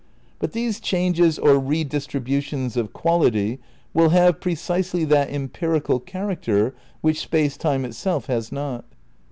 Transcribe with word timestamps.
But 0.39 0.53
these 0.53 0.79
changes 0.79 1.37
or 1.37 1.59
redistributions 1.59 2.75
of 2.75 2.91
quality 2.91 3.59
will 3.93 4.09
have 4.09 4.41
pre 4.41 4.55
cisely 4.55 5.05
that 5.07 5.29
empirical 5.31 5.99
character 5.99 6.73
which 7.01 7.19
Space 7.21 7.55
Time 7.55 7.85
itself 7.85 8.25
has 8.25 8.51
not. 8.51 8.83